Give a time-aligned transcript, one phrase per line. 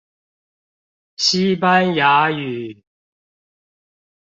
[1.17, 2.81] 西班牙語